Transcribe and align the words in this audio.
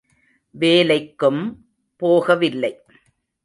வேலைக்கும் 0.55 1.41
போக 1.95 2.35
வில்லை. 2.35 2.73